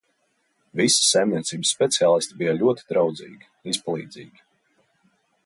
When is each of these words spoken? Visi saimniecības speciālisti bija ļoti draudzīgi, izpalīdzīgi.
Visi 0.79 1.03
saimniecības 1.07 1.73
speciālisti 1.75 2.39
bija 2.41 2.57
ļoti 2.63 2.89
draudzīgi, 2.93 3.51
izpalīdzīgi. 3.75 4.45